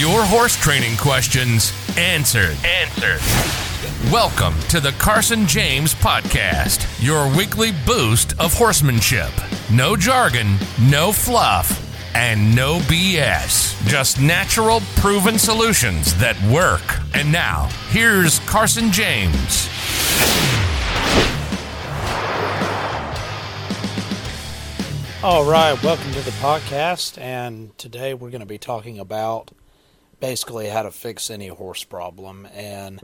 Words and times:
Your 0.00 0.24
horse 0.24 0.56
training 0.56 0.96
questions 0.96 1.74
answered. 1.98 2.56
Answered. 2.64 3.20
Welcome 4.10 4.58
to 4.70 4.80
the 4.80 4.92
Carson 4.92 5.46
James 5.46 5.94
Podcast, 5.94 6.88
your 7.04 7.28
weekly 7.36 7.72
boost 7.84 8.32
of 8.40 8.54
horsemanship. 8.54 9.28
No 9.70 9.96
jargon, 9.96 10.56
no 10.80 11.12
fluff, 11.12 12.16
and 12.16 12.56
no 12.56 12.78
BS. 12.78 13.86
Just 13.86 14.18
natural, 14.22 14.80
proven 14.96 15.38
solutions 15.38 16.14
that 16.14 16.42
work. 16.44 16.80
And 17.12 17.30
now, 17.30 17.68
here's 17.90 18.38
Carson 18.38 18.90
James. 18.92 19.68
All 25.22 25.44
right, 25.44 25.78
welcome 25.82 26.10
to 26.12 26.20
the 26.22 26.30
podcast. 26.40 27.20
And 27.20 27.76
today 27.76 28.14
we're 28.14 28.30
going 28.30 28.40
to 28.40 28.46
be 28.46 28.56
talking 28.56 28.98
about 28.98 29.50
basically 30.20 30.68
how 30.68 30.82
to 30.82 30.90
fix 30.90 31.30
any 31.30 31.48
horse 31.48 31.84
problem. 31.84 32.46
And 32.54 33.00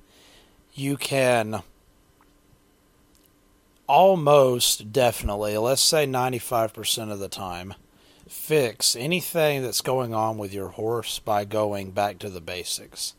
you 0.75 0.97
can 0.97 1.63
almost 3.87 4.93
definitely, 4.93 5.57
let's 5.57 5.83
say 5.83 6.07
95% 6.07 7.11
of 7.11 7.19
the 7.19 7.29
time, 7.29 7.75
fix 8.29 8.97
anything 8.97 9.63
that's 9.63 9.81
going 9.81 10.13
on 10.13 10.37
with 10.37 10.53
your 10.53 10.69
horse 10.69 11.19
by 11.19 11.45
going 11.45 11.93
back 11.93 12.19
to 12.19 12.29
the 12.29 12.41
basics. 12.41 13.15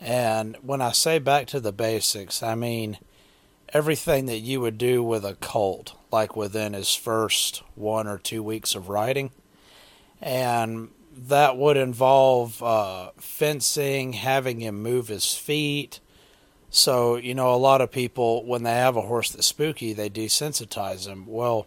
And 0.00 0.56
when 0.62 0.82
I 0.82 0.92
say 0.92 1.18
back 1.18 1.46
to 1.48 1.60
the 1.60 1.72
basics, 1.72 2.42
I 2.42 2.54
mean 2.54 2.98
everything 3.70 4.26
that 4.26 4.38
you 4.38 4.60
would 4.60 4.78
do 4.78 5.02
with 5.02 5.24
a 5.24 5.34
colt, 5.34 5.94
like 6.12 6.36
within 6.36 6.74
his 6.74 6.94
first 6.94 7.62
one 7.74 8.06
or 8.06 8.18
two 8.18 8.42
weeks 8.42 8.74
of 8.74 8.88
riding. 8.88 9.30
And 10.20 10.90
that 11.16 11.56
would 11.56 11.76
involve 11.76 12.62
uh, 12.62 13.10
fencing, 13.16 14.14
having 14.14 14.60
him 14.60 14.82
move 14.82 15.08
his 15.08 15.34
feet. 15.34 16.00
So, 16.70 17.16
you 17.16 17.34
know, 17.34 17.54
a 17.54 17.56
lot 17.56 17.80
of 17.80 17.92
people, 17.92 18.44
when 18.44 18.64
they 18.64 18.72
have 18.72 18.96
a 18.96 19.02
horse 19.02 19.30
that's 19.30 19.46
spooky, 19.46 19.92
they 19.92 20.10
desensitize 20.10 21.06
him. 21.06 21.26
Well, 21.26 21.66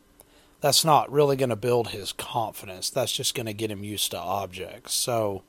that's 0.60 0.84
not 0.84 1.12
really 1.12 1.36
going 1.36 1.50
to 1.50 1.56
build 1.56 1.90
his 1.90 2.12
confidence. 2.12 2.90
That's 2.90 3.12
just 3.12 3.36
going 3.36 3.46
to 3.46 3.54
get 3.54 3.72
him 3.72 3.84
used 3.84 4.12
to 4.12 4.20
objects. 4.20 4.94
So, 4.94 5.44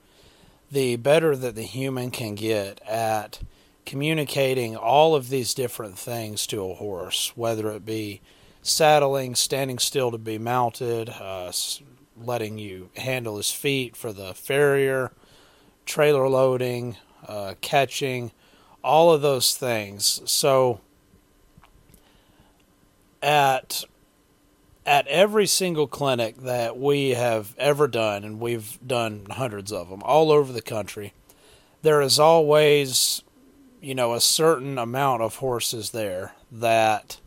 the 0.71 0.95
better 0.97 1.35
that 1.35 1.55
the 1.55 1.63
human 1.63 2.11
can 2.11 2.35
get 2.35 2.79
at 2.87 3.39
communicating 3.85 4.75
all 4.75 5.15
of 5.15 5.29
these 5.29 5.55
different 5.55 5.97
things 5.97 6.45
to 6.47 6.63
a 6.63 6.75
horse, 6.75 7.33
whether 7.35 7.71
it 7.71 7.85
be 7.85 8.21
saddling, 8.61 9.33
standing 9.35 9.79
still 9.79 10.11
to 10.11 10.17
be 10.17 10.37
mounted, 10.37 11.09
uh, 11.09 11.51
letting 12.23 12.57
you 12.57 12.89
handle 12.95 13.37
his 13.37 13.51
feet 13.51 13.95
for 13.95 14.13
the 14.13 14.33
farrier, 14.33 15.11
trailer 15.85 16.27
loading, 16.27 16.97
uh, 17.27 17.55
catching, 17.61 18.31
all 18.83 19.11
of 19.11 19.21
those 19.21 19.55
things. 19.55 20.21
So, 20.25 20.81
at 23.21 23.83
at 24.85 25.07
every 25.07 25.45
single 25.45 25.85
clinic 25.85 26.37
that 26.37 26.77
we 26.77 27.09
have 27.09 27.53
ever 27.59 27.87
done, 27.87 28.23
and 28.23 28.39
we've 28.39 28.79
done 28.85 29.27
hundreds 29.29 29.71
of 29.71 29.89
them 29.89 30.01
all 30.03 30.31
over 30.31 30.51
the 30.51 30.61
country, 30.61 31.13
there 31.83 32.01
is 32.01 32.17
always, 32.19 33.21
you 33.81 33.93
know, 33.93 34.13
a 34.13 34.21
certain 34.21 34.79
amount 34.79 35.21
of 35.21 35.35
horses 35.35 35.91
there 35.91 36.33
that 36.51 37.19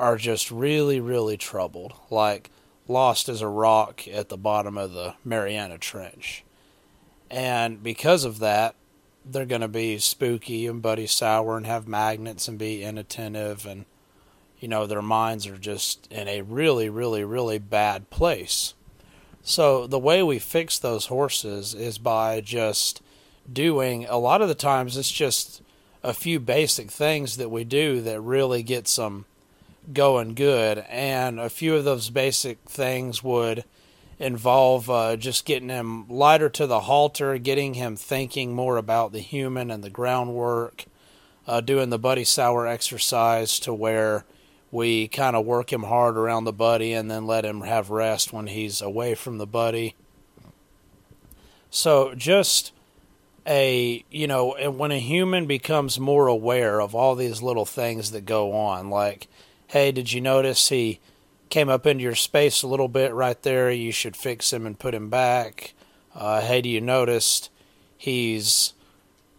are 0.00 0.16
just 0.16 0.50
really, 0.50 0.98
really 0.98 1.36
troubled, 1.36 1.92
like 2.10 2.50
lost 2.90 3.28
as 3.28 3.40
a 3.40 3.48
rock 3.48 4.06
at 4.08 4.28
the 4.28 4.36
bottom 4.36 4.76
of 4.76 4.92
the 4.92 5.14
Mariana 5.24 5.78
Trench. 5.78 6.44
And 7.30 7.82
because 7.82 8.24
of 8.24 8.40
that, 8.40 8.74
they're 9.24 9.46
going 9.46 9.60
to 9.60 9.68
be 9.68 9.98
spooky 9.98 10.66
and 10.66 10.82
buddy 10.82 11.06
sour 11.06 11.56
and 11.56 11.66
have 11.66 11.86
magnets 11.86 12.48
and 12.48 12.58
be 12.58 12.82
inattentive 12.82 13.64
and 13.64 13.84
you 14.60 14.68
know, 14.68 14.86
their 14.86 15.02
minds 15.02 15.46
are 15.46 15.56
just 15.56 16.06
in 16.12 16.28
a 16.28 16.42
really, 16.42 16.90
really, 16.90 17.24
really 17.24 17.58
bad 17.58 18.10
place. 18.10 18.74
So 19.42 19.86
the 19.86 19.98
way 19.98 20.22
we 20.22 20.38
fix 20.38 20.78
those 20.78 21.06
horses 21.06 21.74
is 21.74 21.96
by 21.96 22.42
just 22.42 23.00
doing 23.50 24.04
a 24.06 24.18
lot 24.18 24.42
of 24.42 24.48
the 24.48 24.54
times 24.54 24.98
it's 24.98 25.10
just 25.10 25.62
a 26.02 26.12
few 26.12 26.38
basic 26.38 26.90
things 26.90 27.38
that 27.38 27.50
we 27.50 27.64
do 27.64 28.02
that 28.02 28.20
really 28.20 28.62
gets 28.62 28.94
them 28.96 29.24
going 29.92 30.34
good 30.34 30.78
and 30.88 31.40
a 31.40 31.50
few 31.50 31.74
of 31.74 31.84
those 31.84 32.10
basic 32.10 32.58
things 32.68 33.22
would 33.22 33.64
involve 34.18 34.90
uh, 34.90 35.16
just 35.16 35.44
getting 35.44 35.68
him 35.68 36.06
lighter 36.08 36.48
to 36.48 36.66
the 36.66 36.80
halter 36.80 37.38
getting 37.38 37.74
him 37.74 37.96
thinking 37.96 38.52
more 38.52 38.76
about 38.76 39.12
the 39.12 39.20
human 39.20 39.70
and 39.70 39.82
the 39.82 39.90
groundwork 39.90 40.84
uh, 41.46 41.60
doing 41.60 41.90
the 41.90 41.98
buddy 41.98 42.24
sour 42.24 42.66
exercise 42.66 43.58
to 43.58 43.72
where 43.72 44.24
we 44.70 45.08
kind 45.08 45.34
of 45.34 45.44
work 45.44 45.72
him 45.72 45.84
hard 45.84 46.16
around 46.16 46.44
the 46.44 46.52
buddy 46.52 46.92
and 46.92 47.10
then 47.10 47.26
let 47.26 47.44
him 47.44 47.62
have 47.62 47.90
rest 47.90 48.32
when 48.32 48.46
he's 48.46 48.80
away 48.80 49.14
from 49.14 49.38
the 49.38 49.46
buddy. 49.46 49.94
So 51.70 52.14
just 52.14 52.72
a, 53.46 54.04
you 54.10 54.26
know, 54.26 54.54
when 54.70 54.92
a 54.92 54.98
human 54.98 55.46
becomes 55.46 55.98
more 55.98 56.26
aware 56.28 56.80
of 56.80 56.94
all 56.94 57.14
these 57.14 57.42
little 57.42 57.64
things 57.64 58.12
that 58.12 58.24
go 58.24 58.52
on, 58.52 58.90
like, 58.90 59.26
hey, 59.70 59.90
did 59.92 60.12
you 60.12 60.20
notice 60.20 60.68
he 60.68 61.00
came 61.48 61.68
up 61.68 61.86
into 61.86 62.04
your 62.04 62.14
space 62.14 62.62
a 62.62 62.68
little 62.68 62.88
bit 62.88 63.12
right 63.12 63.40
there? 63.42 63.70
You 63.70 63.92
should 63.92 64.16
fix 64.16 64.52
him 64.52 64.66
and 64.66 64.78
put 64.78 64.94
him 64.94 65.10
back. 65.10 65.74
Uh, 66.14 66.40
hey, 66.40 66.60
do 66.60 66.68
you 66.68 66.80
notice 66.80 67.50
he's 67.96 68.74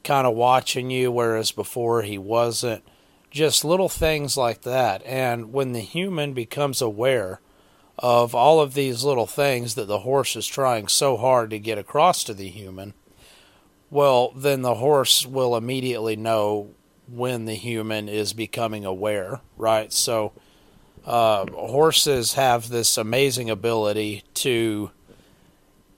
kind 0.03 0.27
of 0.27 0.35
watching 0.35 0.89
you, 0.89 1.11
whereas 1.11 1.51
before 1.51 2.01
he 2.01 2.17
wasn't? 2.17 2.83
just 3.31 3.63
little 3.63 3.89
things 3.89 4.37
like 4.37 4.61
that. 4.61 5.01
And 5.05 5.51
when 5.53 5.71
the 5.71 5.79
human 5.79 6.33
becomes 6.33 6.81
aware 6.81 7.39
of 7.97 8.35
all 8.35 8.59
of 8.59 8.73
these 8.73 9.03
little 9.03 9.25
things 9.25 9.75
that 9.75 9.87
the 9.87 9.99
horse 9.99 10.35
is 10.35 10.45
trying 10.45 10.87
so 10.87 11.17
hard 11.17 11.49
to 11.49 11.59
get 11.59 11.77
across 11.77 12.23
to 12.25 12.33
the 12.33 12.49
human, 12.49 12.93
well, 13.89 14.31
then 14.35 14.61
the 14.61 14.75
horse 14.75 15.25
will 15.25 15.55
immediately 15.55 16.15
know 16.15 16.71
when 17.11 17.45
the 17.45 17.55
human 17.55 18.07
is 18.07 18.33
becoming 18.33 18.85
aware, 18.85 19.41
right? 19.57 19.91
So, 19.91 20.33
uh, 21.05 21.45
horses 21.51 22.33
have 22.33 22.69
this 22.69 22.97
amazing 22.97 23.49
ability 23.49 24.23
to 24.35 24.91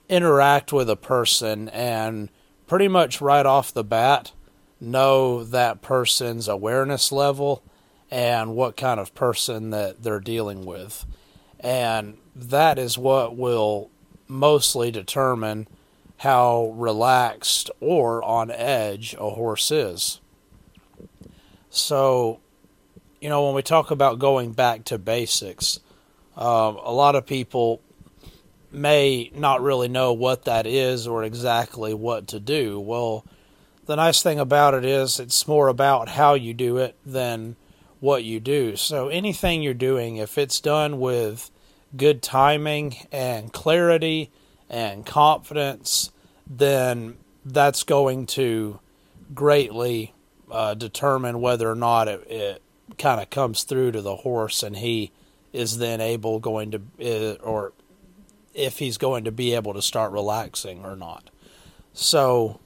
interact 0.10 0.72
with 0.72 0.90
a 0.90 0.96
person 0.96 1.70
and 1.70 2.30
pretty 2.68 2.88
much 2.88 3.22
right 3.22 3.46
off 3.46 3.74
the 3.74 3.84
bat 3.84 4.32
know 4.80 5.44
that 5.44 5.82
person's 5.82 6.48
awareness 6.48 7.12
level 7.12 7.64
and 8.12 8.56
what 8.56 8.78
kind 8.78 9.00
of 9.00 9.16
person 9.16 9.72
that 9.72 10.04
they're 10.04 10.20
dealing 10.20 10.66
with. 10.66 11.06
And 11.60 12.18
that 12.36 12.78
is 12.78 12.98
what 12.98 13.36
will 13.36 13.90
mostly 14.28 14.92
determine 14.92 15.68
how 16.18 16.74
relaxed 16.76 17.72
or 17.80 18.24
on 18.24 18.52
edge 18.52 19.16
a 19.20 19.32
horse 19.32 19.72
is. 19.72 20.20
So, 21.70 22.40
you 23.20 23.30
know, 23.30 23.46
when 23.46 23.56
we 23.56 23.62
talk 23.62 23.92
about 23.92 24.20
going 24.20 24.52
back 24.54 24.86
to 24.86 24.98
basics, 24.98 25.80
uh, 26.38 26.74
a 26.84 26.94
lot 26.94 27.16
of 27.16 27.26
people 27.26 27.82
may 28.72 29.32
not 29.36 29.62
really 29.62 29.88
know 29.88 30.14
what 30.14 30.46
that 30.46 30.66
is 30.66 31.08
or 31.08 31.24
exactly 31.24 31.94
what 31.94 32.28
to 32.28 32.40
do. 32.40 32.80
Well, 32.80 33.26
the 33.86 33.96
nice 33.96 34.24
thing 34.24 34.40
about 34.40 34.74
it 34.74 34.86
is 34.86 35.20
it's 35.20 35.48
more 35.48 35.68
about 35.68 36.10
how 36.10 36.34
you 36.34 36.54
do 36.54 36.78
it 36.78 36.96
than 37.06 37.56
what 38.00 38.24
you 38.24 38.40
do. 38.40 38.76
So 38.76 39.10
anything 39.10 39.62
you're 39.62 39.74
doing, 39.74 40.18
if 40.18 40.38
it's 40.38 40.60
done 40.60 41.00
with 41.00 41.50
good 41.96 42.22
timing 42.22 42.96
and 43.12 43.54
clarity 43.54 44.32
and 44.70 45.06
confidence, 45.06 46.12
then 46.48 47.18
that's 47.46 47.84
going 47.84 48.26
to 48.26 48.80
greatly 49.34 50.14
uh, 50.52 50.74
determine 50.74 51.42
whether 51.42 51.70
or 51.70 51.76
not 51.76 52.08
it, 52.08 52.30
it 52.30 52.62
kind 52.98 53.22
of 53.22 53.30
comes 53.30 53.64
through 53.64 53.92
to 53.92 54.02
the 54.02 54.18
horse 54.18 54.64
and 54.64 54.78
he 54.78 55.12
is 55.52 55.78
then 55.78 56.02
able 56.02 56.40
going 56.40 56.72
to 56.72 56.82
uh, 57.02 57.44
or 57.44 57.74
if 58.54 58.80
he's 58.80 58.98
going 58.98 59.24
to 59.24 59.32
be 59.32 59.54
able 59.54 59.74
to 59.74 59.82
start 59.82 60.12
relaxing 60.12 60.84
or 60.84 60.96
not. 60.96 61.30
So 61.94 62.60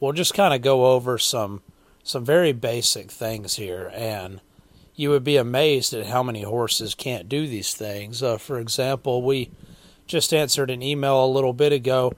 we'll 0.00 0.12
just 0.12 0.34
kind 0.34 0.54
of 0.54 0.62
go 0.62 0.92
over 0.92 1.18
some 1.18 1.62
some 2.02 2.24
very 2.24 2.52
basic 2.52 3.10
things 3.10 3.56
here, 3.56 3.90
and 3.92 4.40
you 4.94 5.10
would 5.10 5.24
be 5.24 5.36
amazed 5.36 5.92
at 5.92 6.06
how 6.06 6.22
many 6.22 6.42
horses 6.42 6.94
can't 6.94 7.28
do 7.28 7.48
these 7.48 7.74
things. 7.74 8.22
Uh, 8.22 8.38
for 8.38 8.60
example, 8.60 9.22
we 9.22 9.50
just 10.06 10.32
answered 10.32 10.70
an 10.70 10.82
email 10.82 11.24
a 11.24 11.26
little 11.26 11.52
bit 11.52 11.72
ago 11.72 12.12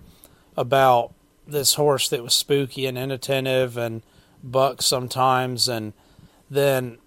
about 0.57 1.15
this 1.49 1.75
horse 1.75 2.09
that 2.09 2.23
was 2.23 2.35
spooky 2.35 2.87
and 2.87 2.99
inattentive 2.99 3.77
and 3.77 4.03
buck 4.43 4.83
sometimes, 4.83 5.69
and 5.69 5.93
then 6.51 6.99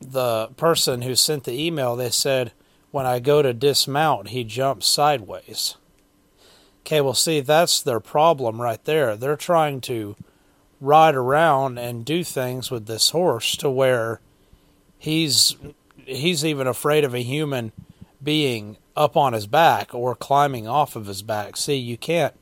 the 0.00 0.48
person 0.56 1.02
who 1.02 1.14
sent 1.14 1.44
the 1.44 1.66
email 1.66 1.94
they 1.94 2.10
said 2.10 2.52
when 2.90 3.06
I 3.06 3.20
go 3.20 3.42
to 3.42 3.52
dismount, 3.52 4.28
he 4.28 4.42
jumps 4.44 4.86
sideways. 4.86 5.76
Okay, 6.80 7.00
well, 7.00 7.14
see, 7.14 7.40
that's 7.40 7.80
their 7.80 8.00
problem 8.00 8.60
right 8.60 8.82
there. 8.84 9.16
They're 9.16 9.36
trying 9.36 9.80
to 9.82 10.16
ride 10.80 11.14
around 11.14 11.78
and 11.78 12.04
do 12.04 12.24
things 12.24 12.70
with 12.70 12.86
this 12.86 13.10
horse 13.10 13.54
to 13.58 13.70
where 13.70 14.20
he's 14.98 15.56
he's 16.06 16.44
even 16.44 16.66
afraid 16.66 17.04
of 17.04 17.14
a 17.14 17.22
human 17.22 17.72
being 18.22 18.76
up 18.96 19.16
on 19.16 19.34
his 19.34 19.46
back 19.46 19.94
or 19.94 20.14
climbing 20.14 20.66
off 20.66 20.96
of 20.96 21.06
his 21.06 21.22
back. 21.22 21.56
See, 21.56 21.76
you 21.76 21.96
can't. 21.96 22.34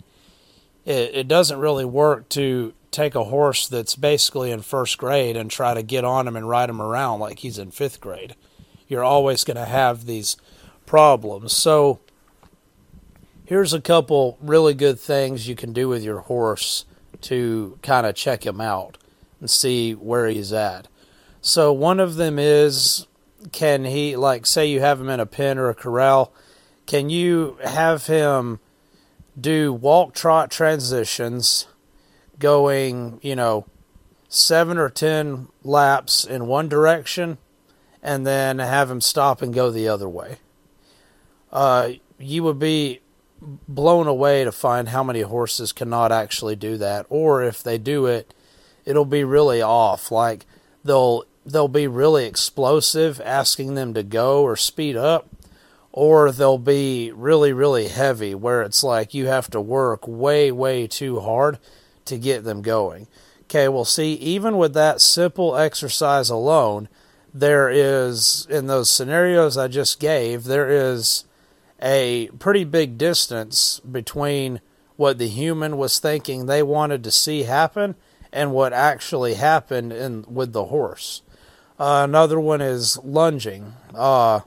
It, 0.89 1.15
it 1.15 1.29
doesn't 1.29 1.59
really 1.59 1.85
work 1.85 2.31
to 2.31 2.73
take 2.91 3.15
a 3.15 3.25
horse 3.25 3.69
that's 3.69 3.95
basically 3.95 4.51
in 4.51 4.63
first 4.63 4.97
grade 4.97 5.37
and 5.37 5.51
try 5.51 5.75
to 5.75 5.83
get 5.83 6.03
on 6.03 6.27
him 6.27 6.35
and 6.35 6.49
ride 6.49 6.71
him 6.71 6.81
around 6.81 7.21
like 7.21 7.41
he's 7.41 7.59
in 7.59 7.71
fifth 7.71 8.01
grade. 8.01 8.35
You're 8.89 9.05
always 9.05 9.45
going 9.45 9.59
to 9.59 9.67
have 9.67 10.07
these 10.07 10.39
problems. 10.87 11.53
So 11.53 12.01
here's 13.45 13.75
a 13.75 13.83
couple 13.83 14.39
really 14.41 14.73
good 14.73 14.99
things 14.99 15.47
you 15.47 15.55
can 15.55 15.75
do 15.75 15.91
with 15.91 16.03
your 16.03 16.21
horse 16.21 16.87
to 17.21 17.79
kind 17.83 18.07
of 18.07 18.15
check 18.15 18.47
him 18.47 18.59
out 18.59 18.97
and 19.41 19.51
see 19.51 19.93
where 19.93 20.29
he's 20.29 20.55
at. 20.55 20.89
So 21.43 21.71
one 21.71 22.01
of 22.01 22.15
them 22.15 22.39
is 22.39 23.07
can 23.53 23.85
he 23.85 24.17
like 24.17 24.47
say 24.47 24.67
you 24.67 24.81
have 24.81 25.03
him 25.03 25.11
in 25.11 25.21
a 25.21 25.27
pen 25.27 25.59
or 25.59 25.69
a 25.69 25.75
corral, 25.75 26.33
can 26.87 27.11
you 27.11 27.59
have 27.63 28.07
him 28.07 28.61
do 29.41 29.73
walk 29.73 30.15
trot 30.15 30.51
transitions 30.51 31.67
going, 32.39 33.19
you 33.23 33.37
know, 33.37 33.67
7 34.29 34.79
or 34.79 34.91
10 34.91 35.49
laps 35.63 36.25
in 36.25 36.47
one 36.47 36.69
direction 36.69 37.39
and 38.03 38.27
then 38.27 38.59
have 38.59 38.91
him 38.91 39.01
stop 39.01 39.43
and 39.43 39.55
go 39.55 39.71
the 39.71 39.89
other 39.89 40.09
way. 40.09 40.37
Uh, 41.51 41.91
you 42.19 42.43
would 42.43 42.59
be 42.59 43.01
blown 43.41 44.07
away 44.07 44.45
to 44.45 44.53
find 44.53 44.89
how 44.89 45.03
many 45.03 45.23
horses 45.23 45.73
cannot 45.73 46.13
actually 46.13 46.57
do 46.57 46.77
that, 46.77 47.07
or 47.09 47.43
if 47.43 47.63
they 47.63 47.79
do 47.79 48.07
it, 48.07 48.35
it'll 48.85 49.05
be 49.05 49.25
really 49.25 49.63
off. 49.63 50.11
Like 50.11 50.47
they'll 50.85 51.25
they'll 51.47 51.69
be 51.69 51.87
really 51.87 52.27
explosive, 52.27 53.21
asking 53.25 53.75
them 53.75 53.95
to 53.95 54.03
go 54.03 54.43
or 54.43 54.57
speed 54.57 54.97
up, 54.97 55.29
or 55.93 56.31
they'll 56.33 56.59
be 56.59 57.11
really 57.13 57.53
really 57.53 57.89
heavy, 57.89 58.35
where 58.35 58.63
it's 58.63 58.83
like 58.83 59.15
you 59.15 59.27
have 59.27 59.51
to 59.51 59.61
work 59.61 60.07
way 60.07 60.51
way 60.53 60.87
too 60.87 61.21
hard 61.21 61.59
to 62.05 62.19
get 62.19 62.45
them 62.45 62.63
going. 62.63 63.07
Okay, 63.43 63.69
well, 63.69 63.85
see, 63.85 64.13
even 64.15 64.59
with 64.59 64.75
that 64.75 65.01
simple 65.01 65.57
exercise 65.57 66.29
alone, 66.29 66.89
there 67.33 67.71
is 67.71 68.47
in 68.51 68.67
those 68.67 68.91
scenarios 68.91 69.57
I 69.57 69.69
just 69.69 70.01
gave, 70.01 70.45
there 70.45 70.69
is 70.69 71.25
a 71.81 72.29
pretty 72.39 72.65
big 72.65 72.99
distance 72.99 73.81
between 73.81 74.61
what 74.97 75.19
the 75.19 75.29
human 75.29 75.77
was 75.77 75.99
thinking 75.99 76.47
they 76.47 76.63
wanted 76.63 77.05
to 77.05 77.11
see 77.11 77.45
happen 77.45 77.95
and 78.33 78.53
what 78.53 78.73
actually 78.73 79.35
happened 79.35 79.93
in 79.93 80.25
with 80.29 80.53
the 80.53 80.67
horse. 80.67 81.23
Uh, 81.79 82.03
another 82.05 82.41
one 82.41 82.61
is 82.61 82.99
lunging. 83.05 83.75
Uh, 83.95 84.41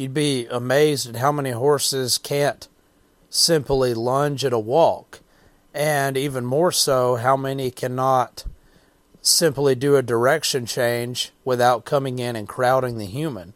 you'd 0.00 0.14
be 0.14 0.46
amazed 0.46 1.06
at 1.06 1.16
how 1.16 1.30
many 1.30 1.50
horses 1.50 2.16
can't 2.16 2.68
simply 3.28 3.92
lunge 3.92 4.46
at 4.46 4.52
a 4.52 4.58
walk, 4.58 5.20
and 5.74 6.16
even 6.16 6.42
more 6.42 6.72
so, 6.72 7.16
how 7.16 7.36
many 7.36 7.70
cannot 7.70 8.46
simply 9.20 9.74
do 9.74 9.96
a 9.96 10.02
direction 10.02 10.64
change 10.64 11.32
without 11.44 11.84
coming 11.84 12.18
in 12.18 12.34
and 12.34 12.48
crowding 12.48 12.96
the 12.96 13.04
human. 13.04 13.54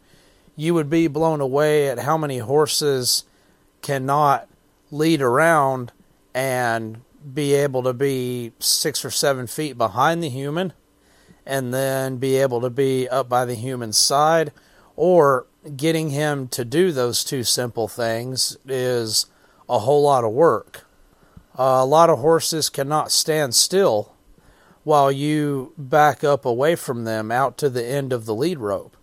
You 0.55 0.75
would 0.75 0.91
be 0.91 1.07
blown 1.07 1.41
away 1.41 1.89
at 1.89 2.01
how 2.01 2.19
many 2.19 2.39
horses 2.39 3.25
cannot 3.81 4.47
lead 4.91 5.23
around 5.23 5.93
and 6.35 7.01
be 7.33 7.55
able 7.55 7.83
to 7.85 7.95
be 7.95 8.53
six 8.59 9.03
or 9.03 9.11
seven 9.11 9.47
feet 9.47 9.79
behind 9.79 10.23
the 10.23 10.29
human 10.29 10.75
and 11.47 11.73
then 11.73 12.19
be 12.19 12.37
able 12.37 12.61
to 12.61 12.69
be 12.69 13.09
up 13.09 13.31
by 13.31 13.47
the 13.47 13.55
human's 13.55 13.97
side 13.97 14.53
or 14.97 15.47
getting 15.77 16.11
him 16.11 16.49
to 16.49 16.65
do 16.65 16.93
those 16.93 17.25
two 17.25 17.43
simple 17.43 17.89
things 17.89 18.57
is 18.67 19.27
a 19.69 19.81
whole 19.81 20.03
lot 20.03 20.25
of 20.25 20.33
work. 20.33 20.87
Uh, 21.59 21.79
a 21.81 21.87
lot 21.87 22.11
of 22.11 22.19
horses 22.19 22.69
cannot 22.69 23.11
stand 23.11 23.55
still 23.55 24.13
while 24.83 25.11
you 25.11 25.73
back 25.79 26.23
up 26.23 26.45
away 26.45 26.77
from 26.77 27.05
them 27.05 27.31
out 27.31 27.57
to 27.57 27.71
the 27.71 27.85
end 27.85 28.13
of 28.13 28.27
the 28.27 28.35
lead 28.35 28.59
rope. 28.59 28.97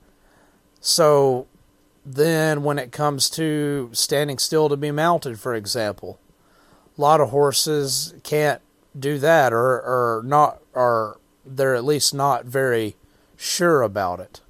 So 0.79 1.47
then, 2.05 2.63
when 2.63 2.79
it 2.79 2.91
comes 2.91 3.29
to 3.31 3.89
standing 3.93 4.39
still 4.39 4.69
to 4.69 4.77
be 4.77 4.91
mounted, 4.91 5.39
for 5.39 5.53
example, 5.53 6.19
a 6.97 7.01
lot 7.01 7.21
of 7.21 7.29
horses 7.29 8.13
can't 8.23 8.61
do 8.97 9.19
that, 9.19 9.53
or 9.53 9.79
or 9.81 10.23
not, 10.25 10.61
or 10.73 11.19
they're 11.45 11.75
at 11.75 11.85
least 11.85 12.13
not 12.13 12.45
very 12.45 12.95
sure 13.37 13.81
about 13.81 14.19
it. 14.19 14.41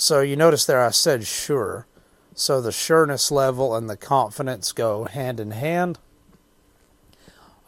So 0.00 0.22
you 0.22 0.34
notice 0.34 0.64
there 0.64 0.82
I 0.82 0.92
said 0.92 1.26
sure. 1.26 1.86
So 2.34 2.62
the 2.62 2.72
sureness 2.72 3.30
level 3.30 3.76
and 3.76 3.88
the 3.90 3.98
confidence 3.98 4.72
go 4.72 5.04
hand 5.04 5.38
in 5.38 5.50
hand. 5.50 5.98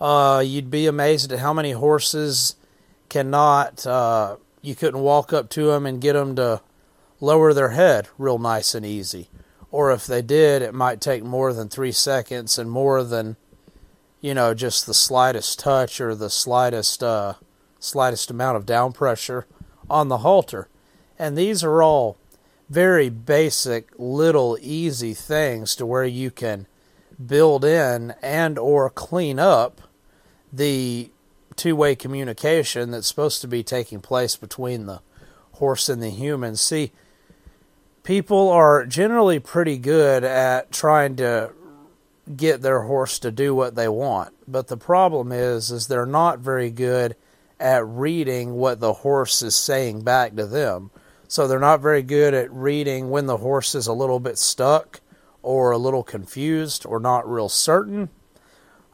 Uh, 0.01 0.43
you'd 0.45 0.71
be 0.71 0.87
amazed 0.87 1.31
at 1.31 1.41
how 1.41 1.53
many 1.53 1.73
horses 1.73 2.57
cannot. 3.11 3.87
Uh, 3.87 4.37
you 4.63 4.75
couldn't 4.75 5.03
walk 5.03 5.35
up 5.35 5.51
to 5.51 5.67
them 5.67 5.85
and 5.85 6.01
get 6.01 6.15
them 6.15 6.35
to 6.37 6.63
lower 7.21 7.53
their 7.53 7.69
head 7.69 8.09
real 8.17 8.39
nice 8.39 8.75
and 8.75 8.87
easy. 8.87 9.29
Or 9.71 9.93
if 9.93 10.07
they 10.07 10.23
did, 10.23 10.63
it 10.63 10.73
might 10.73 11.03
take 11.03 11.23
more 11.23 11.53
than 11.53 11.69
three 11.69 11.93
seconds 11.93 12.59
and 12.59 12.71
more 12.71 13.05
than, 13.05 13.37
you 14.23 14.33
know, 14.33 14.55
just 14.55 14.87
the 14.87 14.95
slightest 14.95 15.59
touch 15.59 16.01
or 16.01 16.15
the 16.15 16.31
slightest, 16.31 17.03
uh, 17.03 17.35
slightest 17.79 18.31
amount 18.31 18.57
of 18.57 18.65
down 18.65 18.93
pressure 18.93 19.47
on 19.91 20.09
the 20.09 20.19
halter. 20.19 20.69
And 21.19 21.37
these 21.37 21.63
are 21.63 21.83
all 21.83 22.17
very 22.73 23.11
basic, 23.11 23.91
little, 23.99 24.57
easy 24.63 25.13
things 25.13 25.77
to 25.77 25.85
where 25.85 26.07
you 26.07 26.31
can 26.31 26.67
build 27.25 27.67
in 27.67 28.15
and 28.23 28.59
or 28.59 28.89
clean 28.89 29.39
up 29.39 29.83
the 30.51 31.11
two-way 31.55 31.95
communication 31.95 32.91
that's 32.91 33.07
supposed 33.07 33.43
to 33.43 33.47
be 33.47 33.63
taking 33.63 34.01
place 34.01 34.37
between 34.37 34.87
the 34.87 35.03
horse 35.53 35.91
and 35.91 36.03
the 36.03 36.09
human. 36.09 36.57
See, 36.57 36.93
people 38.05 38.49
are 38.49 38.87
generally 38.87 39.39
pretty 39.39 39.77
good 39.77 40.25
at 40.25 40.73
trying 40.73 41.17
to 41.17 41.53
get 42.35 42.63
their 42.63 42.83
horse 42.83 43.19
to 43.19 43.31
do 43.31 43.55
what 43.55 43.75
they 43.75 43.89
want. 43.89 44.33
But 44.49 44.69
the 44.69 44.79
problem 44.79 45.31
is 45.31 45.71
is 45.71 45.89
they're 45.89 46.07
not 46.07 46.39
very 46.39 46.71
good 46.71 47.17
at 47.61 47.87
reading 47.87 48.55
what 48.55 48.81
the 48.81 48.95
horse 48.95 49.43
is 49.43 49.55
saying 49.55 50.05
back 50.05 50.35
to 50.37 50.47
them. 50.47 50.91
So 51.33 51.49
they're 51.49 51.59
not 51.59 51.81
very 51.81 52.03
good 52.03 52.35
at 52.35 52.53
reading 52.53 53.09
when 53.09 53.25
the 53.25 53.39
horse 53.39 53.75
is 53.75 53.87
a 53.87 53.95
little 53.95 54.21
bit 54.21 54.37
stuck 54.37 55.01
or 55.41 55.71
a 55.71 55.79
little 55.79 56.03
confused 56.03 56.85
or 56.85 57.01
not 57.01 57.27
real 57.27 57.49
certain. 57.49 58.11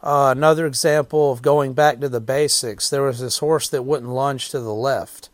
Uh, 0.05 0.33
another 0.37 0.65
example 0.65 1.33
of 1.33 1.43
going 1.43 1.73
back 1.73 1.99
to 1.99 2.09
the 2.09 2.21
basics, 2.21 2.89
there 2.89 3.03
was 3.03 3.19
this 3.19 3.39
horse 3.39 3.69
that 3.71 3.83
wouldn't 3.83 4.13
lunge 4.13 4.51
to 4.51 4.61
the 4.61 4.73
left. 4.73 5.31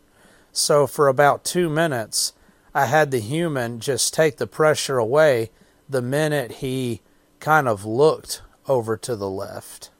So 0.51 0.87
for 0.87 1.07
about 1.07 1.45
two 1.45 1.69
minutes, 1.69 2.33
I 2.73 2.87
had 2.87 3.11
the 3.11 3.19
human 3.19 3.79
just 3.79 4.11
take 4.11 4.37
the 4.37 4.47
pressure 4.47 4.97
away 4.97 5.51
the 5.87 6.01
minute 6.01 6.53
he 6.53 7.01
kind 7.39 7.67
of 7.67 7.85
looked 7.85 8.41
over 8.67 8.97
to 8.97 9.15
the 9.15 9.29
left. 9.29 9.91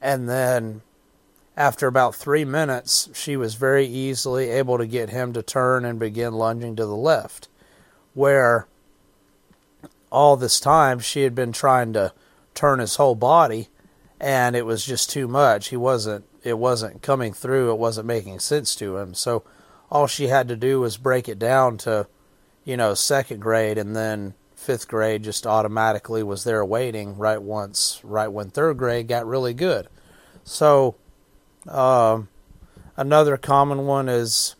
And 0.00 0.28
then 0.28 0.82
after 1.56 1.86
about 1.86 2.14
three 2.14 2.44
minutes, 2.44 3.08
she 3.14 3.36
was 3.36 3.54
very 3.54 3.86
easily 3.86 4.48
able 4.48 4.78
to 4.78 4.86
get 4.86 5.10
him 5.10 5.32
to 5.34 5.42
turn 5.42 5.84
and 5.84 5.98
begin 5.98 6.32
lunging 6.34 6.76
to 6.76 6.86
the 6.86 6.96
left. 6.96 7.48
Where 8.14 8.66
all 10.10 10.36
this 10.36 10.60
time 10.60 10.98
she 10.98 11.22
had 11.22 11.34
been 11.34 11.52
trying 11.52 11.92
to 11.94 12.12
turn 12.54 12.78
his 12.78 12.96
whole 12.96 13.14
body 13.14 13.68
and 14.20 14.54
it 14.54 14.64
was 14.64 14.84
just 14.84 15.10
too 15.10 15.26
much. 15.26 15.68
He 15.68 15.76
wasn't 15.76 16.24
it 16.44 16.58
wasn't 16.58 17.02
coming 17.02 17.32
through, 17.32 17.70
it 17.70 17.78
wasn't 17.78 18.06
making 18.06 18.38
sense 18.40 18.74
to 18.76 18.96
him. 18.96 19.14
So 19.14 19.44
all 19.90 20.06
she 20.06 20.28
had 20.28 20.48
to 20.48 20.56
do 20.56 20.80
was 20.80 20.96
break 20.96 21.28
it 21.28 21.38
down 21.38 21.76
to, 21.78 22.06
you 22.64 22.76
know, 22.76 22.94
second 22.94 23.40
grade, 23.40 23.78
and 23.78 23.94
then 23.94 24.34
fifth 24.56 24.88
grade 24.88 25.22
just 25.22 25.46
automatically 25.46 26.22
was 26.22 26.44
there 26.44 26.64
waiting 26.64 27.16
right 27.16 27.40
once, 27.40 28.00
right 28.02 28.28
when 28.28 28.50
third 28.50 28.76
grade 28.78 29.06
got 29.06 29.26
really 29.26 29.54
good. 29.54 29.88
So, 30.44 30.96
um, 31.68 32.28
another 32.96 33.36
common 33.36 33.86
one 33.86 34.08
is 34.08 34.56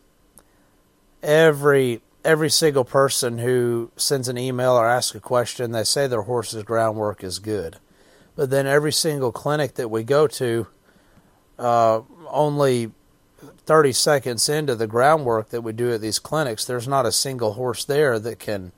every 1.21 2.01
every 2.25 2.49
single 2.49 2.85
person 2.85 3.39
who 3.39 3.91
sends 3.97 4.29
an 4.29 4.37
email 4.37 4.73
or 4.73 4.87
asks 4.87 5.15
a 5.15 5.19
question, 5.19 5.71
they 5.71 5.83
say 5.83 6.07
their 6.07 6.21
horse's 6.21 6.63
groundwork 6.63 7.23
is 7.23 7.39
good. 7.39 7.77
But 8.35 8.49
then 8.49 8.65
every 8.65 8.93
single 8.93 9.31
clinic 9.31 9.75
that 9.75 9.89
we 9.89 10.03
go 10.03 10.27
to, 10.27 10.67
uh, 11.59 12.01
only 12.29 12.91
30 13.65 13.91
seconds 13.91 14.47
into 14.49 14.75
the 14.75 14.87
groundwork 14.87 15.49
that 15.49 15.61
we 15.61 15.73
do 15.73 15.91
at 15.91 16.01
these 16.01 16.19
clinics, 16.19 16.65
there's 16.65 16.87
not 16.87 17.05
a 17.05 17.11
single 17.11 17.53
horse 17.53 17.83
there 17.83 18.17
that 18.19 18.39
can 18.39 18.71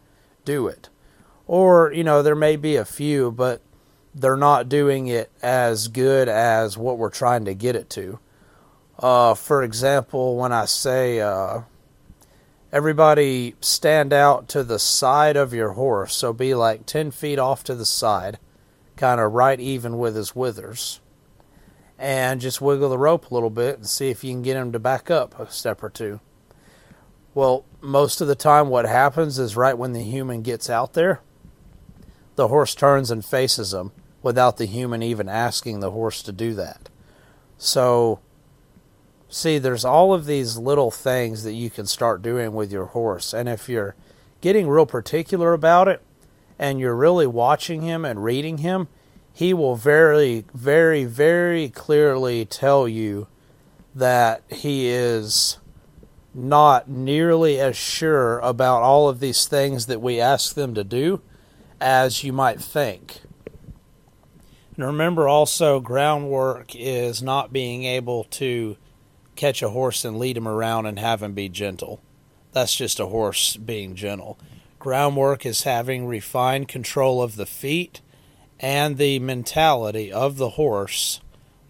do 0.44 0.68
it. 0.68 0.90
Or, 1.48 1.92
you 1.94 2.04
know, 2.04 2.24
there 2.24 2.36
may 2.36 2.56
be 2.56 2.76
a 2.76 2.86
few, 2.86 3.32
but 3.32 3.62
they're 4.16 4.38
not 4.38 4.70
doing 4.70 5.08
it 5.08 5.30
as 5.42 5.90
good 5.90 6.30
as 6.30 6.78
what 6.78 6.98
we're 6.98 7.10
trying 7.10 7.44
to 7.46 7.54
get 7.54 7.76
it 7.76 7.90
to. 7.92 8.18
Uh, 8.98 9.34
for 9.34 9.62
example, 9.62 10.38
when 10.38 10.54
I 10.54 10.66
say 10.66 11.20
uh, 11.20 11.62
everybody 12.72 13.56
stand 13.60 14.14
out 14.14 14.48
to 14.50 14.64
the 14.64 14.80
side 14.80 15.36
of 15.36 15.54
your 15.54 15.72
horse, 15.72 16.16
so 16.16 16.32
be 16.32 16.56
like 16.56 16.86
10 16.86 17.12
feet 17.12 17.38
off 17.38 17.66
to 17.66 17.76
the 17.76 17.86
side, 17.86 18.40
kind 18.96 19.20
of 19.20 19.34
right 19.34 19.60
even 19.60 19.98
with 19.98 20.16
his 20.16 20.34
withers, 20.34 21.02
and 22.00 22.40
just 22.40 22.62
wiggle 22.62 22.90
the 22.90 22.98
rope 22.98 23.30
a 23.30 23.34
little 23.34 23.50
bit 23.50 23.76
and 23.76 23.86
see 23.86 24.10
if 24.10 24.24
you 24.24 24.32
can 24.32 24.44
get 24.44 24.56
him 24.56 24.72
to 24.72 24.80
back 24.80 25.12
up 25.12 25.38
a 25.38 25.52
step 25.52 25.84
or 25.84 25.90
two. 25.90 26.22
Well, 27.34 27.66
most 27.82 28.22
of 28.22 28.30
the 28.30 28.36
time, 28.36 28.70
what 28.70 28.86
happens 28.86 29.38
is 29.40 29.58
right 29.58 29.78
when 29.78 29.92
the 29.92 30.04
human 30.04 30.42
gets 30.42 30.70
out 30.70 30.94
there, 30.94 31.20
the 32.38 32.48
horse 32.48 32.74
turns 32.76 33.12
and 33.12 33.26
faces 33.26 33.72
them 33.72 33.92
without 34.26 34.58
the 34.58 34.66
human 34.66 35.04
even 35.04 35.30
asking 35.30 35.80
the 35.80 35.92
horse 35.92 36.24
to 36.24 36.32
do 36.32 36.56
that. 36.56 36.90
So, 37.60 38.20
see, 39.30 39.60
there's 39.60 39.86
all 39.86 40.16
of 40.16 40.26
these 40.26 40.58
little 40.58 40.90
things 40.90 41.44
that 41.44 41.54
you 41.54 41.70
can 41.70 41.86
start 41.86 42.24
doing 42.24 42.56
with 42.56 42.72
your 42.72 42.88
horse. 42.88 43.36
And 43.36 43.48
if 43.48 43.70
you're 43.70 43.96
getting 44.42 44.68
real 44.68 44.88
particular 44.88 45.54
about 45.54 45.88
it 45.88 46.02
and 46.58 46.80
you're 46.80 46.96
really 46.96 47.28
watching 47.28 47.84
him 47.84 48.04
and 48.04 48.24
reading 48.24 48.58
him, 48.58 48.88
he 49.32 49.54
will 49.54 49.76
very, 49.76 50.44
very, 50.56 51.06
very 51.06 51.70
clearly 51.70 52.46
tell 52.46 52.88
you 52.88 53.28
that 53.94 54.42
he 54.50 54.88
is 54.88 55.60
not 56.34 56.90
nearly 56.90 57.60
as 57.60 57.78
sure 57.78 58.40
about 58.40 58.82
all 58.82 59.08
of 59.08 59.20
these 59.20 59.46
things 59.46 59.86
that 59.86 60.02
we 60.02 60.20
ask 60.20 60.56
them 60.56 60.74
to 60.74 60.84
do 60.84 61.22
as 61.80 62.24
you 62.24 62.34
might 62.34 62.60
think. 62.60 63.22
And 64.76 64.86
remember 64.86 65.28
also, 65.28 65.80
groundwork 65.80 66.76
is 66.76 67.22
not 67.22 67.54
being 67.54 67.86
able 67.86 68.26
to 68.26 68.78
catch 69.36 69.62
a 69.62 69.70
horse 69.70 70.04
and 70.04 70.18
lead 70.20 70.38
him 70.38 70.48
around 70.48 70.86
and 70.86 71.00
have 71.00 71.24
him 71.24 71.34
be 71.34 71.50
gentle. 71.50 72.02
That's 72.52 72.76
just 72.76 73.00
a 73.00 73.08
horse 73.08 73.58
being 73.58 73.96
gentle. 73.96 74.38
Groundwork 74.80 75.46
is 75.46 75.64
having 75.64 76.08
refined 76.08 76.68
control 76.68 77.22
of 77.22 77.36
the 77.36 77.46
feet 77.46 78.02
and 78.60 78.98
the 78.98 79.20
mentality 79.20 80.12
of 80.12 80.38
the 80.38 80.52
horse 80.52 81.20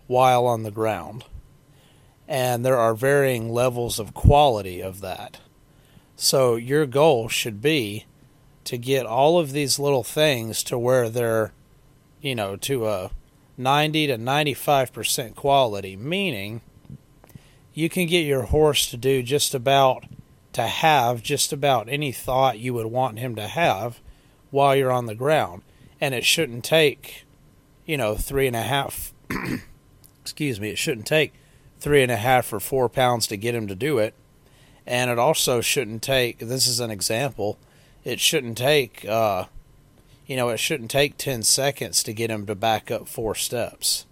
while 0.08 0.46
on 0.46 0.64
the 0.64 0.72
ground 0.72 1.26
and 2.28 2.66
there 2.66 2.78
are 2.78 2.96
varying 2.96 3.50
levels 3.50 4.00
of 4.00 4.14
quality 4.14 4.82
of 4.82 5.02
that. 5.02 5.40
So 6.16 6.56
your 6.56 6.86
goal 6.86 7.30
should 7.30 7.62
be 7.62 8.06
to 8.64 8.78
get 8.78 9.06
all 9.06 9.38
of 9.38 9.52
these 9.52 9.78
little 9.78 10.04
things 10.04 10.64
to 10.64 10.78
where 10.78 11.10
they're, 11.10 11.54
you 12.26 12.34
know, 12.34 12.56
to 12.56 12.88
a 12.88 13.12
90 13.56 14.08
to 14.08 14.18
95% 14.18 15.36
quality, 15.36 15.96
meaning 15.96 16.62
you 17.72 17.88
can 17.88 18.08
get 18.08 18.26
your 18.26 18.44
horse 18.44 18.90
to 18.90 18.98
do 18.98 19.22
just 19.22 19.54
about, 19.54 20.06
to 20.54 20.64
have 20.64 21.22
just 21.22 21.54
about 21.54 21.88
any 21.88 22.12
thought 22.12 22.58
you 22.58 22.74
would 22.74 22.88
want 22.88 23.20
him 23.20 23.36
to 23.36 23.48
have 23.48 24.00
while 24.50 24.76
you're 24.76 24.92
on 24.92 25.06
the 25.06 25.14
ground. 25.14 25.62
And 26.02 26.16
it 26.16 26.26
shouldn't 26.26 26.64
take, 26.64 27.26
you 27.86 27.96
know, 27.96 28.16
three 28.16 28.48
and 28.48 28.56
a 28.56 28.64
half, 28.64 29.14
excuse 30.22 30.60
me, 30.60 30.72
it 30.72 30.80
shouldn't 30.80 31.06
take 31.06 31.32
three 31.80 32.02
and 32.02 32.12
a 32.12 32.18
half 32.18 32.52
or 32.52 32.60
four 32.60 32.90
pounds 32.90 33.28
to 33.28 33.38
get 33.38 33.54
him 33.54 33.68
to 33.68 33.76
do 33.76 34.00
it. 34.00 34.16
And 34.88 35.12
it 35.12 35.20
also 35.20 35.62
shouldn't 35.62 36.02
take, 36.02 36.40
this 36.40 36.66
is 36.66 36.80
an 36.80 36.90
example, 36.90 37.60
it 38.04 38.20
shouldn't 38.20 38.58
take, 38.58 39.06
uh, 39.06 39.46
you 40.26 40.36
know, 40.36 40.50
it 40.50 40.58
shouldn't 40.58 40.92
take 40.92 41.18
10 41.18 41.44
seconds 41.44 42.04
to 42.04 42.14
get 42.14 42.32
him 42.32 42.46
to 42.46 42.56
back 42.56 42.90
up 42.90 43.08
four 43.08 43.36
steps. 43.36 44.06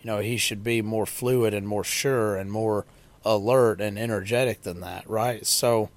You 0.00 0.06
know, 0.06 0.18
he 0.18 0.36
should 0.36 0.64
be 0.64 0.80
more 0.80 1.06
fluid 1.06 1.52
and 1.52 1.66
more 1.66 1.84
sure 1.84 2.36
and 2.36 2.50
more 2.50 2.86
alert 3.24 3.80
and 3.80 3.98
energetic 3.98 4.62
than 4.62 4.80
that, 4.80 5.08
right? 5.08 5.44
So 5.44 5.90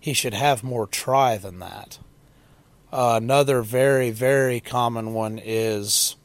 he 0.00 0.12
should 0.12 0.34
have 0.34 0.64
more 0.64 0.86
try 0.86 1.36
than 1.36 1.58
that. 1.60 1.98
Uh, 2.92 3.20
another 3.22 3.62
very, 3.62 4.10
very 4.10 4.60
common 4.60 5.12
one 5.12 5.38
is 5.38 6.16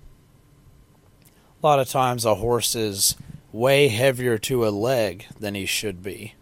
a 1.61 1.65
lot 1.65 1.79
of 1.79 1.89
times 1.89 2.25
a 2.25 2.35
horse 2.35 2.75
is 2.75 3.15
way 3.51 3.89
heavier 3.89 4.37
to 4.37 4.65
a 4.65 4.69
leg 4.69 5.25
than 5.39 5.55
he 5.55 5.65
should 5.65 6.01
be. 6.01 6.35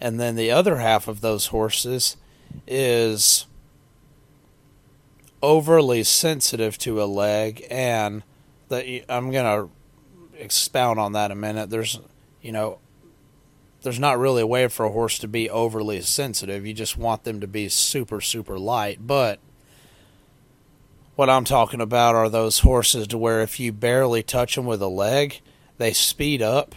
And 0.00 0.18
then 0.18 0.36
the 0.36 0.50
other 0.50 0.76
half 0.76 1.06
of 1.06 1.20
those 1.20 1.46
horses 1.46 2.16
is 2.66 3.46
overly 5.46 6.02
sensitive 6.02 6.76
to 6.76 7.00
a 7.00 7.06
leg 7.06 7.64
and 7.70 8.24
the, 8.68 9.04
I'm 9.08 9.30
going 9.30 9.44
to 9.44 10.42
expound 10.42 10.98
on 10.98 11.12
that 11.12 11.30
a 11.30 11.36
minute. 11.36 11.70
There's, 11.70 12.00
you 12.42 12.50
know, 12.50 12.80
there's 13.82 14.00
not 14.00 14.18
really 14.18 14.42
a 14.42 14.46
way 14.46 14.66
for 14.66 14.86
a 14.86 14.90
horse 14.90 15.20
to 15.20 15.28
be 15.28 15.48
overly 15.48 16.00
sensitive. 16.00 16.66
You 16.66 16.74
just 16.74 16.96
want 16.96 17.22
them 17.22 17.40
to 17.40 17.46
be 17.46 17.68
super, 17.68 18.20
super 18.20 18.58
light. 18.58 19.06
But 19.06 19.38
what 21.14 21.30
I'm 21.30 21.44
talking 21.44 21.80
about 21.80 22.16
are 22.16 22.28
those 22.28 22.58
horses 22.58 23.06
to 23.06 23.16
where 23.16 23.40
if 23.40 23.60
you 23.60 23.72
barely 23.72 24.24
touch 24.24 24.56
them 24.56 24.66
with 24.66 24.82
a 24.82 24.88
leg, 24.88 25.40
they 25.78 25.92
speed 25.92 26.42
up 26.42 26.74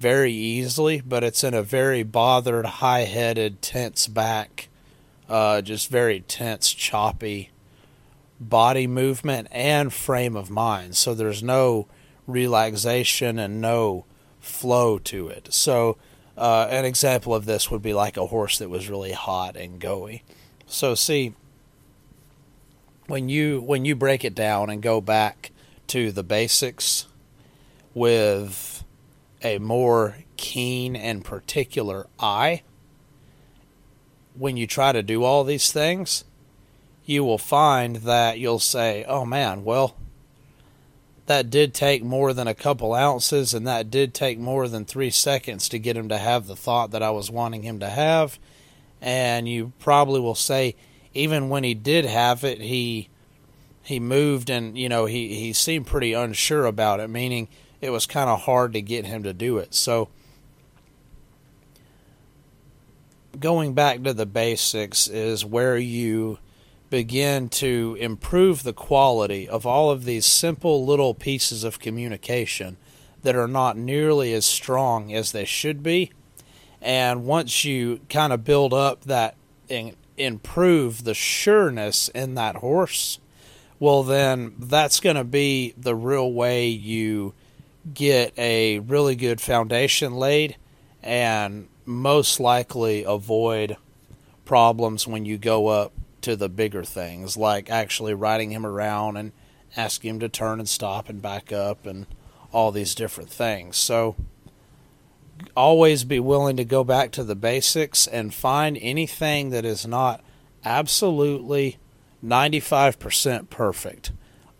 very 0.00 0.32
easily, 0.32 1.00
but 1.00 1.22
it's 1.22 1.44
in 1.44 1.54
a 1.54 1.62
very 1.62 2.02
bothered, 2.02 2.66
high 2.66 3.04
headed, 3.04 3.62
tense 3.62 4.08
back, 4.08 4.68
uh, 5.28 5.62
just 5.62 5.88
very 5.88 6.18
tense, 6.18 6.72
choppy 6.72 7.50
body 8.48 8.86
movement 8.86 9.48
and 9.50 9.92
frame 9.92 10.36
of 10.36 10.50
mind. 10.50 10.96
So 10.96 11.14
there's 11.14 11.42
no 11.42 11.86
relaxation 12.26 13.38
and 13.38 13.60
no 13.60 14.04
flow 14.40 14.98
to 14.98 15.28
it. 15.28 15.52
So, 15.52 15.96
uh, 16.36 16.66
an 16.70 16.84
example 16.84 17.34
of 17.34 17.44
this 17.44 17.70
would 17.70 17.82
be 17.82 17.94
like 17.94 18.16
a 18.16 18.26
horse 18.26 18.58
that 18.58 18.68
was 18.68 18.88
really 18.88 19.12
hot 19.12 19.56
and 19.56 19.80
goey. 19.80 20.22
So, 20.66 20.94
see, 20.94 21.34
when 23.06 23.28
you 23.28 23.60
when 23.60 23.84
you 23.84 23.94
break 23.94 24.24
it 24.24 24.34
down 24.34 24.70
and 24.70 24.82
go 24.82 25.00
back 25.00 25.52
to 25.88 26.10
the 26.10 26.22
basics 26.22 27.06
with 27.92 28.84
a 29.42 29.58
more 29.58 30.16
keen 30.36 30.96
and 30.96 31.24
particular 31.24 32.06
eye, 32.18 32.62
when 34.34 34.56
you 34.56 34.66
try 34.66 34.92
to 34.92 35.02
do 35.02 35.22
all 35.22 35.44
these 35.44 35.70
things, 35.70 36.24
you 37.04 37.24
will 37.24 37.38
find 37.38 37.96
that 37.96 38.38
you'll 38.38 38.58
say, 38.58 39.04
oh 39.06 39.24
man, 39.24 39.64
well, 39.64 39.96
that 41.26 41.50
did 41.50 41.72
take 41.72 42.02
more 42.02 42.32
than 42.32 42.46
a 42.46 42.54
couple 42.54 42.94
ounces 42.94 43.54
and 43.54 43.66
that 43.66 43.90
did 43.90 44.12
take 44.12 44.38
more 44.38 44.68
than 44.68 44.84
three 44.84 45.10
seconds 45.10 45.68
to 45.68 45.78
get 45.78 45.96
him 45.96 46.08
to 46.08 46.18
have 46.18 46.46
the 46.46 46.56
thought 46.56 46.90
that 46.90 47.02
I 47.02 47.10
was 47.10 47.30
wanting 47.30 47.62
him 47.62 47.80
to 47.80 47.88
have. 47.88 48.38
And 49.00 49.48
you 49.48 49.72
probably 49.78 50.20
will 50.20 50.34
say, 50.34 50.76
even 51.14 51.48
when 51.48 51.64
he 51.64 51.74
did 51.74 52.04
have 52.04 52.44
it, 52.44 52.60
he 52.60 53.08
he 53.82 54.00
moved 54.00 54.48
and 54.48 54.78
you 54.78 54.88
know 54.88 55.04
he 55.04 55.34
he 55.34 55.52
seemed 55.52 55.86
pretty 55.86 56.14
unsure 56.14 56.64
about 56.64 57.00
it 57.00 57.08
meaning 57.08 57.48
it 57.84 57.90
was 57.90 58.06
kind 58.06 58.30
of 58.30 58.40
hard 58.40 58.72
to 58.72 58.80
get 58.80 59.04
him 59.04 59.22
to 59.24 59.34
do 59.34 59.58
it. 59.58 59.74
So, 59.74 60.08
going 63.38 63.74
back 63.74 64.02
to 64.04 64.14
the 64.14 64.24
basics 64.24 65.06
is 65.06 65.44
where 65.44 65.76
you 65.76 66.38
begin 66.90 67.48
to 67.48 67.96
improve 68.00 68.62
the 68.62 68.72
quality 68.72 69.48
of 69.48 69.66
all 69.66 69.90
of 69.90 70.04
these 70.04 70.26
simple 70.26 70.84
little 70.84 71.14
pieces 71.14 71.64
of 71.64 71.78
communication 71.78 72.76
that 73.22 73.34
are 73.34 73.48
not 73.48 73.76
nearly 73.76 74.32
as 74.32 74.44
strong 74.44 75.12
as 75.12 75.32
they 75.32 75.44
should 75.44 75.82
be. 75.82 76.12
And 76.80 77.24
once 77.24 77.64
you 77.64 78.00
kind 78.10 78.32
of 78.32 78.44
build 78.44 78.74
up 78.74 79.04
that 79.04 79.34
and 79.70 79.96
improve 80.16 81.04
the 81.04 81.14
sureness 81.14 82.08
in 82.10 82.34
that 82.34 82.56
horse, 82.56 83.18
well, 83.80 84.02
then 84.02 84.54
that's 84.58 85.00
going 85.00 85.16
to 85.16 85.24
be 85.24 85.74
the 85.76 85.94
real 85.94 86.32
way 86.32 86.68
you 86.68 87.34
get 87.92 88.32
a 88.38 88.78
really 88.78 89.16
good 89.16 89.40
foundation 89.40 90.14
laid 90.14 90.56
and 91.02 91.68
most 91.84 92.40
likely 92.40 93.04
avoid 93.04 93.76
problems 94.44 95.06
when 95.06 95.24
you 95.24 95.36
go 95.36 95.66
up 95.68 95.92
to 96.24 96.36
the 96.36 96.48
bigger 96.48 96.84
things, 96.84 97.36
like 97.36 97.70
actually 97.70 98.14
riding 98.14 98.50
him 98.50 98.66
around 98.66 99.16
and 99.16 99.32
asking 99.76 100.10
him 100.10 100.20
to 100.20 100.28
turn 100.28 100.58
and 100.58 100.68
stop 100.68 101.08
and 101.08 101.20
back 101.20 101.52
up 101.52 101.86
and 101.86 102.06
all 102.52 102.72
these 102.72 102.94
different 102.94 103.30
things. 103.30 103.76
So, 103.76 104.16
always 105.56 106.04
be 106.04 106.20
willing 106.20 106.56
to 106.56 106.64
go 106.64 106.84
back 106.84 107.10
to 107.12 107.24
the 107.24 107.34
basics 107.34 108.06
and 108.06 108.32
find 108.32 108.78
anything 108.80 109.50
that 109.50 109.64
is 109.64 109.86
not 109.86 110.22
absolutely 110.64 111.78
95% 112.24 113.50
perfect 113.50 114.12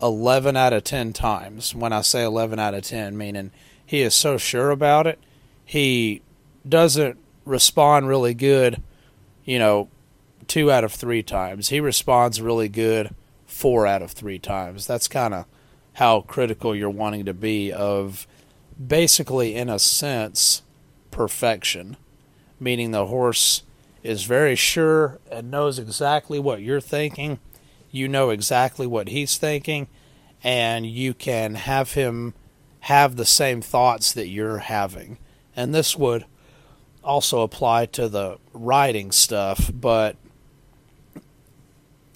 11 0.03 0.57
out 0.57 0.73
of 0.73 0.85
10 0.85 1.13
times. 1.13 1.75
When 1.75 1.93
I 1.93 2.03
say 2.03 2.25
11 2.25 2.59
out 2.59 2.75
of 2.75 2.83
10, 2.83 3.17
meaning 3.17 3.53
he 3.87 4.03
is 4.03 4.15
so 4.15 4.37
sure 4.37 4.71
about 4.71 5.07
it, 5.07 5.19
he 5.65 6.21
doesn't 6.69 7.17
respond 7.45 8.09
really 8.09 8.35
good, 8.35 8.83
you 9.45 9.59
know, 9.59 9.89
two 10.49 10.71
out 10.71 10.85
of 10.85 10.93
three 10.93 11.23
times. 11.23 11.69
He 11.69 11.81
responds 11.81 12.41
really 12.41 12.69
good 12.69 13.15
four 13.47 13.87
out 13.87 14.03
of 14.03 14.11
three 14.11 14.39
times. 14.39 14.87
That's 14.87 15.09
kind 15.09 15.35
of 15.35 15.47
how 15.95 16.23
critical 16.23 16.75
you're 16.75 16.91
wanting 16.91 17.25
to 17.25 17.35
be 17.35 17.73
of 17.73 18.27
basically, 18.85 19.55
in 19.55 19.69
a 19.69 19.79
sense, 19.79 20.63
perfection, 21.11 21.97
meaning 22.59 22.91
the 22.91 23.07
horse 23.07 23.63
is 24.03 24.25
very 24.25 24.57
sure 24.57 25.21
and 25.31 25.51
knows 25.51 25.79
exactly 25.79 26.39
what 26.39 26.63
you're 26.63 26.81
thinking. 26.81 27.39
You 27.91 28.09
know 28.09 28.31
exactly 28.31 28.87
what 28.87 29.09
he's 29.09 29.39
thinking, 29.39 29.87
and 30.43 30.85
you 30.85 31.15
can 31.15 31.55
have 31.55 31.93
him 31.93 32.35
have 32.81 33.17
the 33.17 33.25
same 33.25 33.63
thoughts 33.63 34.13
that 34.13 34.29
you're 34.29 34.59
having. 34.59 35.19
And 35.57 35.75
this 35.75 35.97
would 35.97 36.27
also 37.03 37.43
apply 37.43 37.87
to 37.87 38.09
the 38.09 38.39
riding 38.53 39.13
stuff, 39.13 39.71
but 39.73 40.17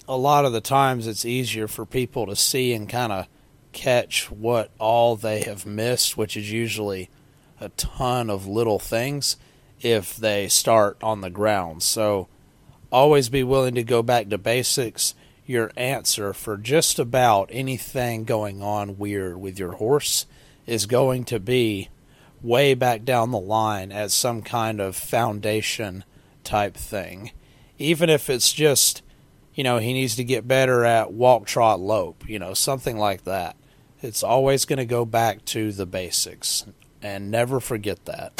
a 0.09 0.17
lot 0.17 0.43
of 0.43 0.51
the 0.51 0.59
times 0.59 1.05
it's 1.05 1.23
easier 1.23 1.67
for 1.67 1.85
people 1.85 2.25
to 2.25 2.35
see 2.35 2.73
and 2.73 2.89
kind 2.89 3.11
of 3.13 3.27
catch 3.71 4.31
what 4.31 4.71
all 4.79 5.15
they 5.15 5.41
have 5.41 5.67
missed, 5.67 6.17
which 6.17 6.35
is 6.35 6.51
usually 6.51 7.11
a 7.61 7.69
ton 7.69 8.27
of 8.27 8.47
little 8.47 8.79
things 8.79 9.37
if 9.81 10.17
they 10.17 10.47
start 10.47 10.97
on 11.03 11.21
the 11.21 11.29
ground. 11.29 11.83
So 11.83 12.27
always 12.91 13.29
be 13.29 13.43
willing 13.43 13.75
to 13.75 13.83
go 13.83 14.01
back 14.01 14.29
to 14.29 14.39
basics. 14.39 15.13
Your 15.45 15.71
answer 15.77 16.33
for 16.33 16.57
just 16.57 16.97
about 16.97 17.49
anything 17.51 18.23
going 18.23 18.63
on 18.63 18.97
weird 18.97 19.39
with 19.39 19.59
your 19.59 19.73
horse 19.73 20.25
is 20.65 20.87
going 20.87 21.23
to 21.25 21.39
be 21.39 21.89
way 22.41 22.73
back 22.73 23.05
down 23.05 23.29
the 23.29 23.39
line 23.39 23.91
as 23.91 24.11
some 24.11 24.41
kind 24.41 24.79
of 24.79 24.95
foundation 24.95 26.03
type 26.43 26.75
thing. 26.75 27.31
Even 27.77 28.09
if 28.09 28.27
it's 28.27 28.51
just, 28.51 29.03
you 29.59 29.63
know, 29.63 29.77
he 29.77 29.91
needs 29.91 30.15
to 30.15 30.23
get 30.23 30.47
better 30.47 30.85
at 30.85 31.11
walk, 31.11 31.45
trot, 31.45 31.81
lope, 31.81 32.23
you 32.29 32.39
know, 32.39 32.53
something 32.53 32.97
like 32.97 33.25
that. 33.25 33.57
It's 34.01 34.23
always 34.23 34.63
going 34.63 34.77
to 34.77 34.85
go 34.85 35.03
back 35.03 35.43
to 35.47 35.73
the 35.73 35.85
basics 35.85 36.65
and 37.01 37.29
never 37.29 37.59
forget 37.59 38.05
that. 38.05 38.31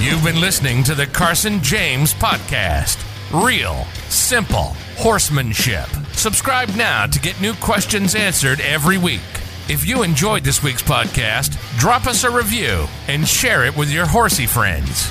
You've 0.00 0.24
been 0.24 0.40
listening 0.40 0.82
to 0.84 0.94
the 0.94 1.06
Carson 1.06 1.62
James 1.62 2.14
Podcast. 2.14 2.96
Real, 3.30 3.84
simple 4.08 4.72
horsemanship. 4.96 5.88
Subscribe 6.12 6.74
now 6.76 7.04
to 7.04 7.20
get 7.20 7.38
new 7.42 7.52
questions 7.52 8.14
answered 8.14 8.62
every 8.62 8.96
week. 8.96 9.20
If 9.68 9.86
you 9.86 10.02
enjoyed 10.02 10.44
this 10.44 10.62
week's 10.62 10.82
podcast, 10.82 11.58
drop 11.78 12.06
us 12.06 12.24
a 12.24 12.30
review 12.30 12.86
and 13.08 13.28
share 13.28 13.66
it 13.66 13.76
with 13.76 13.92
your 13.92 14.06
horsey 14.06 14.46
friends. 14.46 15.10